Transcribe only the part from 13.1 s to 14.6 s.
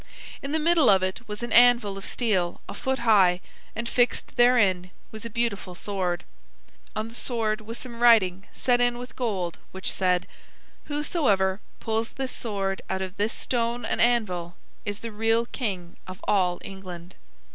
this stone and anvil